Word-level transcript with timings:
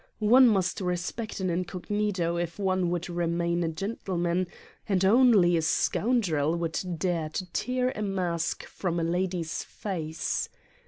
One 0.17 0.47
must 0.47 0.81
respect 0.81 1.39
an 1.41 1.51
incognito 1.51 2.35
if 2.35 2.57
one 2.57 2.89
would 2.89 3.07
remain 3.07 3.63
a 3.63 3.67
gen 3.67 3.97
tleman 4.03 4.47
and 4.89 5.05
only 5.05 5.55
a 5.55 5.61
scoundrel 5.61 6.55
would 6.55 6.79
dare 6.97 7.29
to 7.29 7.45
tear 7.51 7.91
a 7.95 8.01
mask 8.01 8.65
from 8.65 8.99
a 8.99 9.03
lady's 9.03 9.61
face! 9.63 10.49